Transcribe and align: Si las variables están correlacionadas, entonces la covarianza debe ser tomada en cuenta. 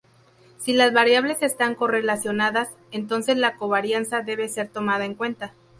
Si 0.57 0.73
las 0.73 0.93
variables 0.93 1.43
están 1.43 1.75
correlacionadas, 1.75 2.69
entonces 2.89 3.37
la 3.37 3.55
covarianza 3.55 4.23
debe 4.23 4.49
ser 4.49 4.67
tomada 4.67 5.05
en 5.05 5.13
cuenta. 5.13 5.53